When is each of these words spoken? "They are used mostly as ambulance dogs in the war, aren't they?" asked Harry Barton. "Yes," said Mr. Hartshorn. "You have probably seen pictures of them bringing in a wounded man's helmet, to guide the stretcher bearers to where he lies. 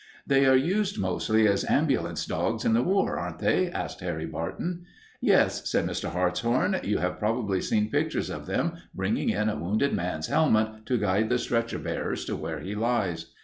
"They 0.25 0.47
are 0.47 0.55
used 0.55 0.97
mostly 0.97 1.47
as 1.47 1.63
ambulance 1.69 2.25
dogs 2.25 2.65
in 2.65 2.73
the 2.73 2.81
war, 2.81 3.19
aren't 3.19 3.37
they?" 3.37 3.69
asked 3.69 3.99
Harry 3.99 4.25
Barton. 4.25 4.83
"Yes," 5.21 5.69
said 5.69 5.85
Mr. 5.85 6.09
Hartshorn. 6.09 6.79
"You 6.81 6.97
have 6.97 7.19
probably 7.19 7.61
seen 7.61 7.91
pictures 7.91 8.31
of 8.31 8.47
them 8.47 8.77
bringing 8.95 9.29
in 9.29 9.47
a 9.47 9.55
wounded 9.55 9.93
man's 9.93 10.25
helmet, 10.25 10.87
to 10.87 10.97
guide 10.97 11.29
the 11.29 11.37
stretcher 11.37 11.77
bearers 11.77 12.25
to 12.25 12.35
where 12.35 12.61
he 12.61 12.73
lies. 12.73 13.27